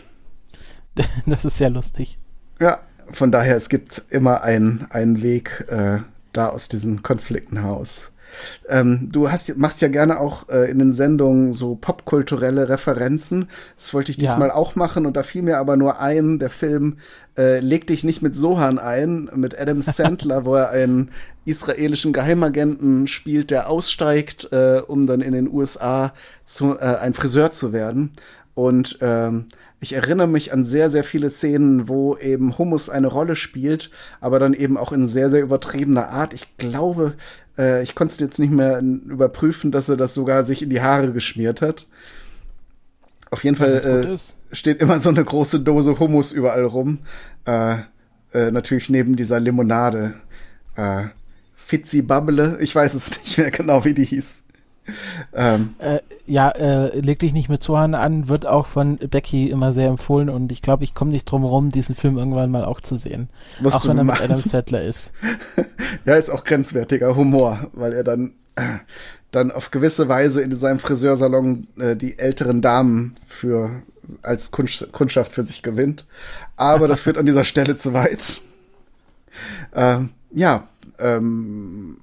[1.25, 2.19] Das ist sehr lustig.
[2.61, 6.01] Ja, von daher, es gibt immer einen, einen Weg äh,
[6.35, 8.12] da aus diesen Konflikten heraus.
[8.69, 13.49] Ähm, du hast, machst ja gerne auch äh, in den Sendungen so popkulturelle Referenzen.
[13.77, 14.55] Das wollte ich diesmal ja.
[14.55, 16.97] auch machen und da fiel mir aber nur ein, der Film
[17.37, 21.11] äh, Leg dich nicht mit Sohan ein, mit Adam Sandler, wo er einen
[21.45, 26.13] israelischen Geheimagenten spielt, der aussteigt, äh, um dann in den USA
[26.45, 28.13] zu, äh, ein Friseur zu werden.
[28.55, 29.47] Und ähm,
[29.81, 33.91] ich erinnere mich an sehr, sehr viele Szenen, wo eben Hummus eine Rolle spielt,
[34.21, 36.35] aber dann eben auch in sehr, sehr übertriebener Art.
[36.35, 37.15] Ich glaube,
[37.59, 40.81] äh, ich konnte es jetzt nicht mehr überprüfen, dass er das sogar sich in die
[40.81, 41.87] Haare geschmiert hat.
[43.31, 43.77] Auf jeden Fall
[44.13, 46.99] äh, steht immer so eine große Dose Hummus überall rum.
[47.47, 47.79] Äh,
[48.35, 50.15] äh, natürlich neben dieser Limonade.
[50.77, 51.05] Äh,
[51.55, 54.43] Fitzi Bubble, ich weiß es nicht mehr genau, wie die hieß.
[55.33, 59.73] Ähm, äh, ja, äh, leg dich nicht mit Zohan an, wird auch von Becky immer
[59.73, 62.81] sehr empfohlen und ich glaube, ich komme nicht drum herum, diesen Film irgendwann mal auch
[62.81, 63.29] zu sehen.
[63.61, 65.13] Musst auch wenn er mit Adam Settler ist.
[66.05, 68.79] ja, ist auch grenzwertiger Humor, weil er dann, äh,
[69.31, 73.83] dann auf gewisse Weise in seinem Friseursalon äh, die älteren Damen für
[74.23, 76.07] als Kunst, Kundschaft für sich gewinnt.
[76.57, 78.43] Aber das führt an dieser Stelle zu weit.
[79.75, 80.69] Ähm, ja,
[80.99, 81.97] ähm,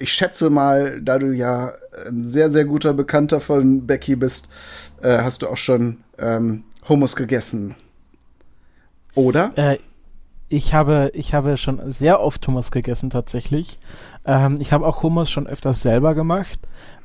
[0.00, 1.72] ich schätze mal, da du ja
[2.06, 4.48] ein sehr, sehr guter Bekannter von Becky bist,
[5.02, 7.74] äh, hast du auch schon ähm, Hummus gegessen.
[9.14, 9.52] Oder?
[9.56, 9.78] Äh,
[10.48, 13.78] ich habe, ich habe schon sehr oft Hummus gegessen tatsächlich.
[14.24, 16.58] Ähm, ich habe auch Hummus schon öfters selber gemacht.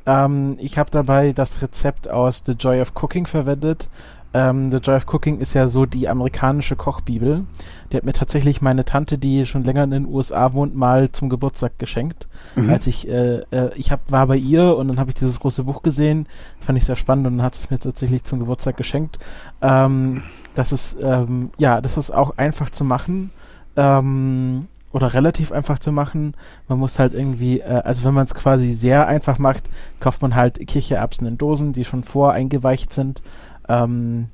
[0.05, 3.89] Ähm, ich habe dabei das Rezept aus The Joy of Cooking verwendet
[4.35, 7.45] ähm, The Joy of Cooking ist ja so die amerikanische Kochbibel.
[7.89, 11.29] Die hat mir tatsächlich meine Tante, die schon länger in den USA wohnt, mal zum
[11.29, 12.27] Geburtstag geschenkt.
[12.55, 12.69] Mhm.
[12.69, 15.63] Als ich, äh, äh, ich hab, war bei ihr und dann habe ich dieses große
[15.63, 16.27] Buch gesehen,
[16.59, 19.19] fand ich sehr spannend und dann hat es mir tatsächlich zum Geburtstag geschenkt.
[19.61, 20.21] Ähm,
[20.53, 23.31] das ist, ähm, ja, das ist auch einfach zu machen.
[23.77, 26.35] Ähm, oder relativ einfach zu machen.
[26.69, 29.69] Man muss halt irgendwie, äh, also wenn man es quasi sehr einfach macht,
[29.99, 33.21] kauft man halt Kichererbsen in Dosen, die schon voreingeweicht sind
[33.67, 34.29] ähm,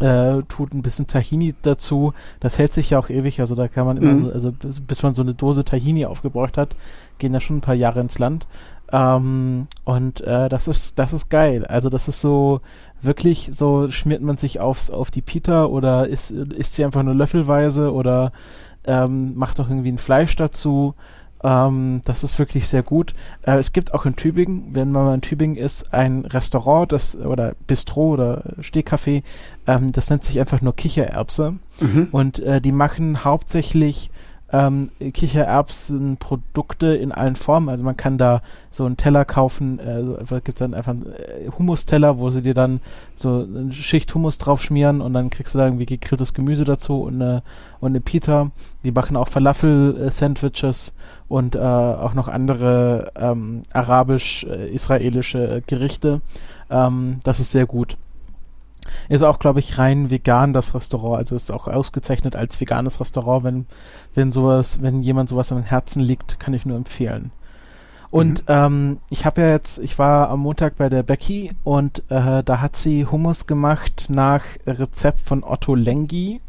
[0.00, 2.12] äh, tut ein bisschen Tahini dazu.
[2.40, 4.20] Das hält sich ja auch ewig, also da kann man immer mhm.
[4.20, 4.52] so, also
[4.86, 6.76] bis man so eine Dose Tahini aufgebraucht hat,
[7.18, 8.46] gehen da schon ein paar Jahre ins Land.
[8.92, 11.64] Ähm, und äh, das ist, das ist geil.
[11.66, 12.60] Also das ist so
[13.00, 17.14] wirklich so, schmiert man sich aufs, auf die Pita oder isst, isst sie einfach nur
[17.14, 18.32] löffelweise oder
[18.86, 20.94] ähm, macht doch irgendwie ein Fleisch dazu.
[21.44, 23.14] Ähm, das ist wirklich sehr gut.
[23.42, 27.14] Äh, es gibt auch in Tübingen, wenn man mal in Tübingen ist, ein Restaurant, das
[27.16, 29.22] oder Bistro oder Stehkaffee,
[29.66, 31.54] ähm, das nennt sich einfach nur Kichererbse.
[31.80, 32.08] Mhm.
[32.10, 34.10] Und äh, die machen hauptsächlich
[34.54, 37.68] ähm, Kichererbsenprodukte in allen Formen.
[37.68, 38.40] Also man kann da
[38.70, 42.54] so einen Teller kaufen, äh, so, gibt dann einfach einen äh, Hummusteller, wo sie dir
[42.54, 42.80] dann
[43.16, 47.02] so eine Schicht Hummus drauf schmieren und dann kriegst du da irgendwie gegrilltes Gemüse dazu
[47.02, 47.42] und eine,
[47.80, 48.52] und eine Pita.
[48.84, 50.94] Die machen auch Falafel-Sandwiches
[51.26, 56.20] und äh, auch noch andere ähm, arabisch-israelische äh, Gerichte.
[56.70, 57.96] Ähm, das ist sehr gut.
[59.08, 61.18] Ist auch, glaube ich, rein vegan das Restaurant.
[61.18, 63.44] Also ist auch ausgezeichnet als veganes Restaurant.
[63.44, 63.66] Wenn,
[64.14, 67.30] wenn sowas, wenn jemand sowas am Herzen liegt, kann ich nur empfehlen.
[68.10, 68.54] Und mhm.
[68.54, 72.60] ähm, ich habe ja jetzt, ich war am Montag bei der Becky und äh, da
[72.60, 76.40] hat sie Hummus gemacht nach Rezept von Otto Lengi.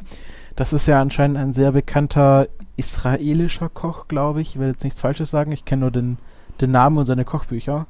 [0.56, 4.50] Das ist ja anscheinend ein sehr bekannter israelischer Koch, glaube ich.
[4.50, 5.52] Ich will jetzt nichts Falsches sagen.
[5.52, 6.18] Ich kenne nur den,
[6.62, 7.88] den Namen und seine Kochbücher.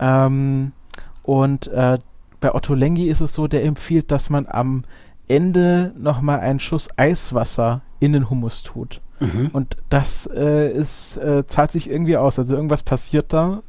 [0.00, 0.72] Ähm,
[1.22, 1.98] und äh,
[2.42, 4.84] bei Otto Lengi ist es so, der empfiehlt, dass man am
[5.28, 9.00] Ende nochmal einen Schuss Eiswasser in den Hummus tut.
[9.20, 9.50] Mhm.
[9.52, 12.38] Und das äh, ist, äh, zahlt sich irgendwie aus.
[12.38, 13.62] Also irgendwas passiert da,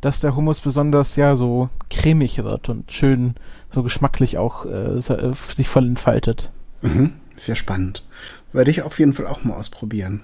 [0.00, 3.34] dass der Hummus besonders ja so cremig wird und schön
[3.70, 6.50] so geschmacklich auch äh, sich voll entfaltet.
[6.82, 7.14] Mhm.
[7.36, 8.04] Sehr spannend.
[8.52, 10.22] Werde ich auf jeden Fall auch mal ausprobieren.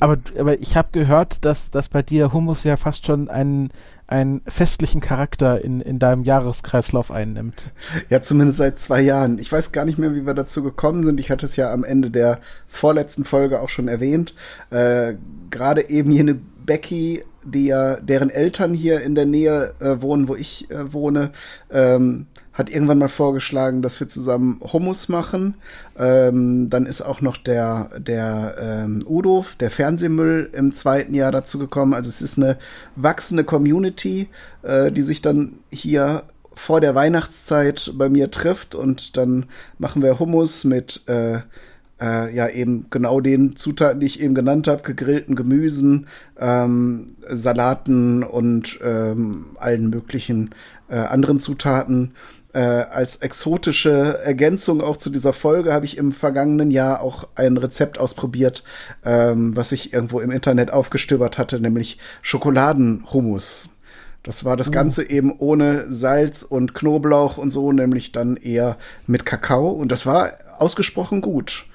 [0.00, 3.70] Aber, aber ich habe gehört, dass, dass bei dir Hummus ja fast schon einen,
[4.06, 7.72] einen festlichen Charakter in, in deinem Jahreskreislauf einnimmt.
[8.10, 9.38] Ja, zumindest seit zwei Jahren.
[9.38, 11.20] Ich weiß gar nicht mehr, wie wir dazu gekommen sind.
[11.20, 14.34] Ich hatte es ja am Ende der vorletzten Folge auch schon erwähnt.
[14.70, 15.14] Äh,
[15.50, 20.34] Gerade eben jene Becky, die ja, deren Eltern hier in der Nähe äh, wohnen, wo
[20.34, 21.30] ich äh, wohne,
[21.70, 25.54] ähm, hat irgendwann mal vorgeschlagen, dass wir zusammen Hummus machen.
[25.98, 31.58] Ähm, dann ist auch noch der, der ähm, Udo, der Fernsehmüll, im zweiten Jahr dazu
[31.58, 31.94] gekommen.
[31.94, 32.56] Also es ist eine
[32.94, 34.28] wachsende Community,
[34.62, 36.22] äh, die sich dann hier
[36.54, 39.46] vor der Weihnachtszeit bei mir trifft und dann
[39.78, 41.40] machen wir Hummus mit äh,
[42.00, 46.06] äh, ja eben genau den Zutaten, die ich eben genannt habe, gegrillten Gemüsen,
[46.38, 50.50] ähm, Salaten und ähm, allen möglichen
[50.88, 52.12] äh, anderen Zutaten
[52.54, 57.56] äh, als exotische Ergänzung auch zu dieser Folge habe ich im vergangenen Jahr auch ein
[57.56, 58.62] Rezept ausprobiert,
[59.04, 63.70] ähm, was ich irgendwo im Internet aufgestöbert hatte, nämlich Schokoladenhummus.
[64.22, 64.70] Das war das oh.
[64.70, 69.70] Ganze eben ohne Salz und Knoblauch und so, nämlich dann eher mit Kakao.
[69.70, 71.66] Und das war ausgesprochen gut.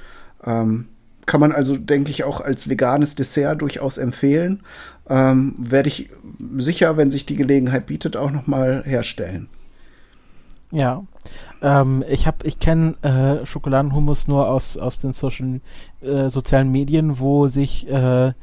[0.46, 0.88] Ähm,
[1.26, 4.62] kann man also, denke ich, auch als veganes Dessert durchaus empfehlen.
[5.10, 6.10] Ähm, Werde ich
[6.58, 9.50] sicher, wenn sich die Gelegenheit bietet, auch noch mal herstellen.
[10.72, 11.04] Ja,
[11.62, 15.62] ähm, ich habe, ich kenne äh, Schokoladenhummus nur aus aus den Social,
[16.02, 18.34] äh, sozialen Medien, wo sich äh,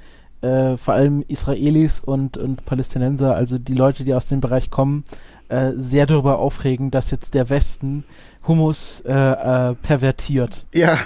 [0.41, 5.05] äh, vor allem Israelis und und Palästinenser, also die Leute, die aus dem Bereich kommen,
[5.49, 8.05] äh, sehr darüber aufregen, dass jetzt der Westen
[8.47, 10.67] Hummus äh, äh, pervertiert.
[10.75, 10.99] Ja.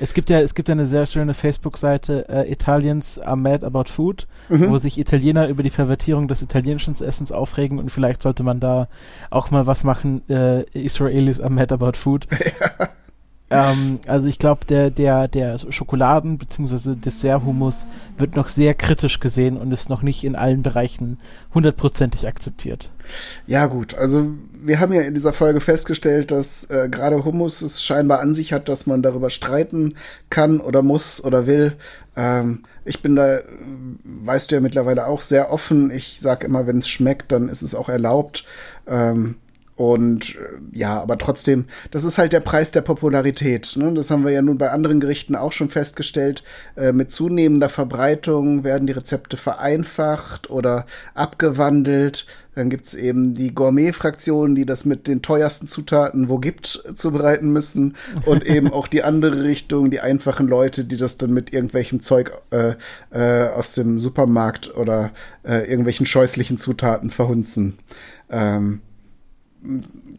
[0.00, 3.84] Es gibt ja, es gibt ja eine sehr schöne Facebook-Seite äh, Italiens are mad about
[3.88, 4.70] food, mhm.
[4.70, 8.88] wo sich Italiener über die Pervertierung des italienischen Essens aufregen und vielleicht sollte man da
[9.30, 10.28] auch mal was machen.
[10.28, 12.26] Äh, Israelis are mad about food.
[12.60, 12.88] Ja.
[13.54, 16.94] Ähm, also ich glaube, der, der, der Schokoladen- bzw.
[16.94, 17.86] Dessert-Hummus
[18.16, 21.18] wird noch sehr kritisch gesehen und ist noch nicht in allen Bereichen
[21.52, 22.90] hundertprozentig akzeptiert.
[23.46, 27.84] Ja gut, also wir haben ja in dieser Folge festgestellt, dass äh, gerade Hummus es
[27.84, 29.94] scheinbar an sich hat, dass man darüber streiten
[30.30, 31.76] kann oder muss oder will.
[32.16, 33.40] Ähm, ich bin da,
[34.04, 35.90] weißt du ja mittlerweile auch sehr offen.
[35.90, 38.44] Ich sage immer, wenn es schmeckt, dann ist es auch erlaubt.
[38.86, 39.36] Ähm,
[39.76, 43.74] Und äh, ja, aber trotzdem, das ist halt der Preis der Popularität.
[43.76, 43.92] Ne?
[43.94, 46.44] Das haben wir ja nun bei anderen Gerichten auch schon festgestellt.
[46.76, 52.26] Äh, mit zunehmender Verbreitung werden die Rezepte vereinfacht oder abgewandelt.
[52.54, 57.96] Dann gibt's eben die Gourmet-Fraktion, die das mit den teuersten Zutaten wo gibt zubereiten müssen.
[58.26, 62.30] Und eben auch die andere Richtung, die einfachen Leute, die das dann mit irgendwelchem Zeug
[62.50, 62.74] äh,
[63.10, 65.10] äh, aus dem Supermarkt oder
[65.42, 67.76] äh, irgendwelchen scheußlichen Zutaten verhunzen.
[68.30, 68.80] Ähm,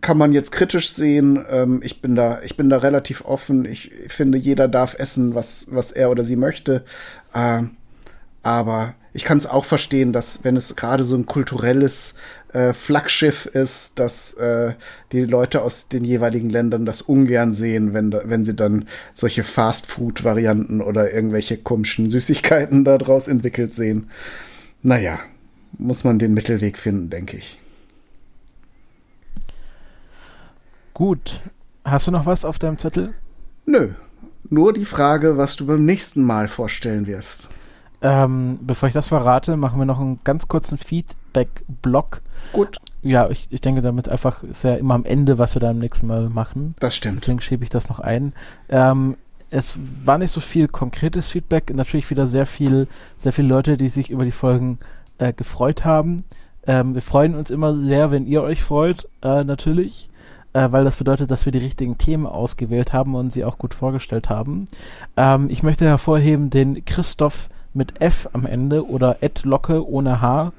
[0.01, 1.43] kann man jetzt kritisch sehen.
[1.49, 3.65] Ähm, ich bin da, ich bin da relativ offen.
[3.65, 6.83] Ich finde, jeder darf essen, was, was er oder sie möchte.
[7.33, 7.63] Äh,
[8.43, 12.15] aber ich kann es auch verstehen, dass wenn es gerade so ein kulturelles
[12.53, 14.73] äh, Flaggschiff ist, dass äh,
[15.11, 20.81] die Leute aus den jeweiligen Ländern das ungern sehen, wenn, wenn sie dann solche Fast-Food-Varianten
[20.81, 24.09] oder irgendwelche komischen Süßigkeiten daraus entwickelt sehen.
[24.83, 25.19] Naja,
[25.77, 27.57] muss man den Mittelweg finden, denke ich.
[30.95, 31.41] Gut.
[31.83, 33.13] Hast du noch was auf deinem Zettel?
[33.65, 33.91] Nö.
[34.49, 37.49] Nur die Frage, was du beim nächsten Mal vorstellen wirst.
[38.01, 42.21] Ähm, bevor ich das verrate, machen wir noch einen ganz kurzen Feedback-Block.
[42.53, 42.77] Gut.
[43.01, 45.79] Ja, ich, ich denke, damit einfach ist ja immer am Ende, was wir da im
[45.79, 46.75] nächsten Mal machen.
[46.79, 47.21] Das stimmt.
[47.21, 48.31] Deswegen schiebe ich das noch ein.
[48.69, 49.17] Ähm,
[49.49, 53.89] es war nicht so viel konkretes Feedback, natürlich wieder sehr viel, sehr viele Leute, die
[53.89, 54.79] sich über die Folgen
[55.17, 56.23] äh, gefreut haben.
[56.65, 60.09] Ähm, wir freuen uns immer sehr, wenn ihr euch freut, äh, natürlich
[60.55, 63.73] äh, weil das bedeutet, dass wir die richtigen Themen ausgewählt haben und sie auch gut
[63.73, 64.67] vorgestellt haben.
[65.17, 70.53] Ähm, ich möchte hervorheben den Christoph mit F am Ende oder Ed Locke ohne H,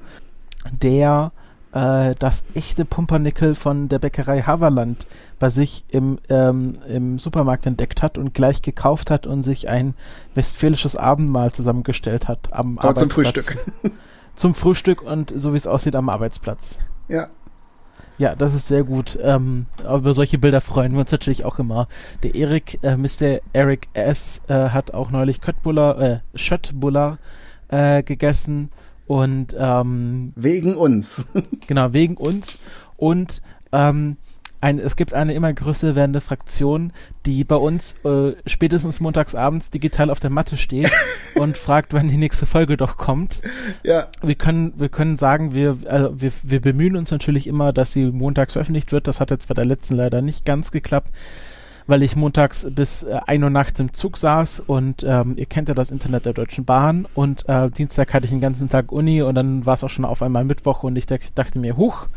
[0.71, 1.31] der
[1.71, 5.07] äh, das echte Pumpernickel von der Bäckerei Haverland
[5.39, 9.95] bei sich im, ähm, im Supermarkt entdeckt hat und gleich gekauft hat und sich ein
[10.35, 12.99] westfälisches Abendmahl zusammengestellt hat am Aber Arbeitsplatz.
[12.99, 13.91] Zum Frühstück.
[14.35, 16.77] zum Frühstück und so wie es aussieht am Arbeitsplatz.
[17.07, 17.29] Ja,
[18.17, 19.17] ja, das ist sehr gut.
[19.21, 21.87] Ähm, über solche Bilder freuen wir uns natürlich auch immer.
[22.23, 23.41] Der Erik, äh, Mr.
[23.53, 24.41] Eric S.
[24.47, 27.19] Äh, hat auch neulich Köttbullar, äh, Schöttbullar
[27.69, 28.69] äh, gegessen
[29.05, 31.27] und ähm, wegen uns.
[31.67, 32.59] genau, wegen uns.
[32.97, 34.17] Und ähm,
[34.59, 36.91] ein, es gibt eine immer größer werdende Fraktion,
[37.25, 40.91] die bei uns äh, spätestens montagsabends digital auf der Matte steht
[41.35, 43.41] und fragt, wann die nächste Folge doch kommt.
[43.83, 44.07] Ja.
[44.21, 48.05] Wir können, wir können sagen, wir, also wir, wir bemühen uns natürlich immer, dass sie
[48.05, 49.07] montags veröffentlicht wird.
[49.07, 51.11] Das hat jetzt bei der letzten leider nicht ganz geklappt
[51.87, 55.69] weil ich montags bis äh, 1 Uhr nachts im Zug saß und ähm, ihr kennt
[55.69, 59.21] ja das Internet der Deutschen Bahn und äh, Dienstag hatte ich den ganzen Tag Uni
[59.21, 62.07] und dann war es auch schon auf einmal Mittwoch und ich dachte mir, huch,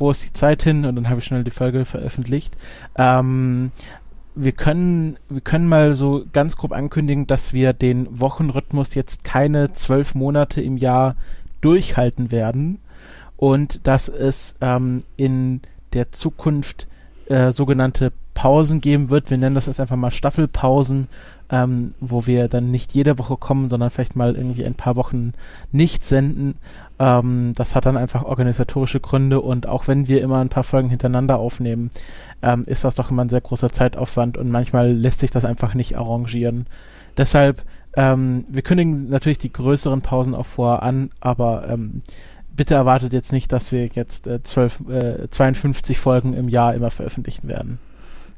[0.00, 0.84] wo ist die Zeit hin?
[0.84, 2.56] Und dann habe ich schnell die Folge veröffentlicht.
[2.96, 3.70] Ähm,
[4.34, 9.72] wir können, wir können mal so ganz grob ankündigen, dass wir den Wochenrhythmus jetzt keine
[9.72, 11.16] zwölf Monate im Jahr
[11.60, 12.78] durchhalten werden
[13.36, 15.60] und dass es ähm, in
[15.92, 16.86] der Zukunft
[17.26, 19.30] äh, sogenannte Pausen geben wird.
[19.30, 21.08] Wir nennen das jetzt einfach mal Staffelpausen,
[21.50, 25.32] ähm, wo wir dann nicht jede Woche kommen, sondern vielleicht mal irgendwie ein paar Wochen
[25.72, 26.54] nicht senden.
[27.00, 30.90] Ähm, das hat dann einfach organisatorische Gründe und auch wenn wir immer ein paar Folgen
[30.90, 31.90] hintereinander aufnehmen,
[32.42, 35.72] ähm, ist das doch immer ein sehr großer Zeitaufwand und manchmal lässt sich das einfach
[35.72, 36.66] nicht arrangieren.
[37.16, 37.62] Deshalb,
[37.96, 42.02] ähm, wir kündigen natürlich die größeren Pausen auch vorher an, aber ähm,
[42.54, 46.90] bitte erwartet jetzt nicht, dass wir jetzt äh, 12, äh, 52 Folgen im Jahr immer
[46.90, 47.78] veröffentlichen werden.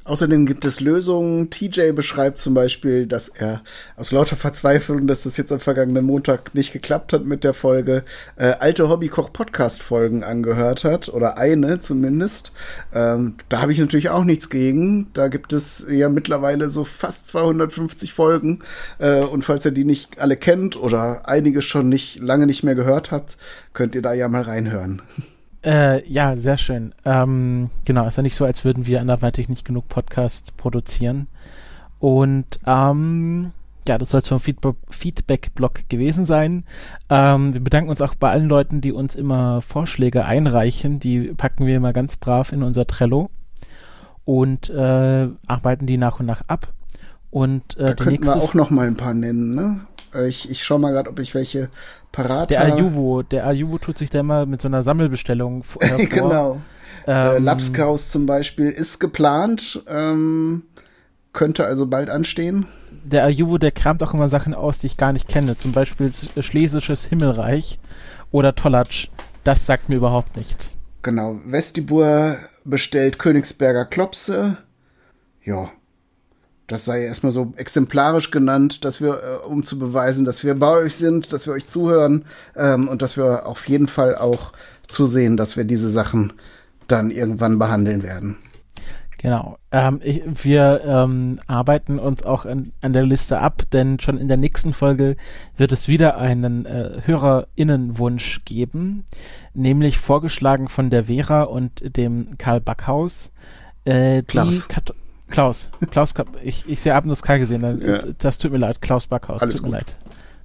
[0.05, 1.51] Außerdem gibt es Lösungen.
[1.51, 3.63] TJ beschreibt zum Beispiel, dass er
[3.97, 8.03] aus lauter Verzweiflung, dass das jetzt am vergangenen Montag nicht geklappt hat mit der Folge,
[8.37, 12.53] äh, alte Hobbykoch-Podcast-Folgen angehört hat, oder eine zumindest.
[12.93, 15.07] Ähm, da habe ich natürlich auch nichts gegen.
[15.13, 18.59] Da gibt es ja mittlerweile so fast 250 Folgen.
[18.99, 22.75] Äh, und falls ihr die nicht alle kennt oder einige schon nicht lange nicht mehr
[22.75, 23.37] gehört habt,
[23.73, 25.03] könnt ihr da ja mal reinhören.
[25.65, 26.95] Äh, ja, sehr schön.
[27.05, 31.29] Ähm, genau, ist ja nicht so, als würden wir anderweitig nicht genug Podcasts produzieren.
[32.01, 33.53] Und ähm,
[33.87, 36.65] ja, das soll es vom Feedback-Blog gewesen sein.
[37.11, 41.01] Ähm, wir bedanken uns auch bei allen Leuten, die uns immer Vorschläge einreichen.
[41.01, 43.31] Die packen wir immer ganz brav in unser Trello
[44.25, 46.73] und äh, arbeiten die nach und nach ab.
[47.31, 49.81] Und äh, da könnten wir auch noch mal ein paar nennen, ne?
[50.15, 51.69] Äh, ich, ich schau mal gerade, ob ich welche
[52.11, 56.07] parat Der Ayuvo, der Ayuvo tut sich da immer mit so einer Sammelbestellung hervor.
[56.11, 56.61] genau.
[57.07, 60.63] Ähm, äh, Lapskaus zum Beispiel ist geplant, ähm,
[61.33, 62.67] könnte also bald anstehen.
[63.05, 65.57] Der Ayuvo, der kramt auch immer Sachen aus, die ich gar nicht kenne.
[65.59, 67.81] Zum Beispiel Schlesisches Himmelreich
[68.31, 69.09] oder Tollatsch.
[69.43, 70.79] Das sagt mir überhaupt nichts.
[71.03, 71.41] Genau.
[71.45, 74.59] Vestibur bestellt Königsberger Klopse.
[75.45, 75.71] Ja,
[76.73, 80.71] das sei erstmal so exemplarisch genannt, dass wir, äh, um zu beweisen, dass wir bei
[80.71, 82.25] euch sind, dass wir euch zuhören
[82.57, 84.53] ähm, und dass wir auf jeden Fall auch
[84.89, 86.33] zusehen, dass wir diese Sachen
[86.89, 88.39] dann irgendwann behandeln werden.
[89.19, 89.59] Genau.
[89.71, 94.27] Ähm, ich, wir ähm, arbeiten uns auch an, an, der Liste ab, denn schon in
[94.27, 95.17] der nächsten Folge
[95.59, 99.05] wird es wieder einen äh, HörerInnenwunsch geben,
[99.53, 103.31] nämlich vorgeschlagen von der Vera und dem Karl Backhaus.
[103.85, 104.69] Äh, Klaus.
[105.33, 105.71] Klaus.
[105.91, 106.15] Klaus,
[106.45, 107.65] ich, ich sehe abends K gesehen.
[107.65, 108.03] Äh, ja.
[108.19, 109.43] Das tut mir leid, Klaus Backhaus.
[109.43, 109.79] Alles tut mir gut.
[109.79, 109.97] leid.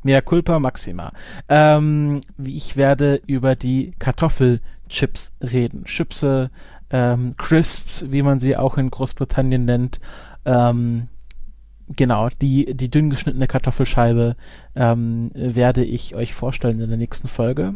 [0.03, 1.11] Mea culpa maxima.
[1.49, 5.83] Ähm, ich werde über die Kartoffelchips reden.
[5.85, 6.49] Chipse,
[6.89, 9.99] ähm, Crisps, wie man sie auch in Großbritannien nennt.
[10.45, 11.09] Ähm,
[11.95, 14.35] genau, die, die dünn geschnittene Kartoffelscheibe
[14.75, 17.73] ähm, werde ich euch vorstellen in der nächsten Folge.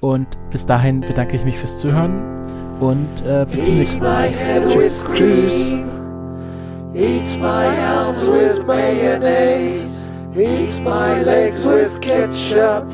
[0.00, 2.44] Und bis dahin bedanke ich mich fürs Zuhören
[2.80, 4.30] und äh, bis zum nächsten Mal.
[4.68, 5.02] Tschüss.
[5.14, 5.72] Tschüss.
[6.96, 9.82] Eat my arms with mayonnaise.
[10.36, 12.88] Eat my legs with ketchup.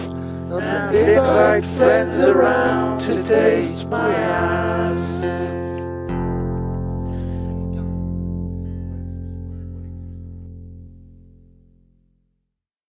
[0.50, 5.39] And invite friends around to taste my ass.